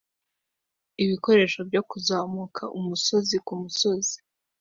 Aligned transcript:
Ibikoresho 1.03 1.59
byo 1.69 1.81
kuzamuka 1.89 2.63
umusozi 2.77 3.35
kumusozi 3.45 4.17